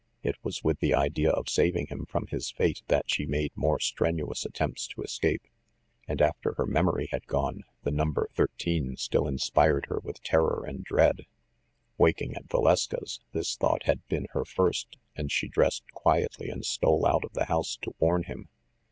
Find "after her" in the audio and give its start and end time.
6.23-6.65